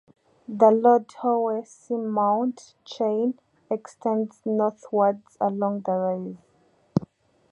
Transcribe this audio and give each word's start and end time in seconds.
The 0.47 0.71
Lord 0.71 1.11
Howe 1.21 1.61
Seamount 1.63 2.73
Chain 2.83 3.37
extends 3.69 4.41
northwards 4.47 5.37
along 5.39 5.81
the 5.81 5.91
rise. 5.91 7.07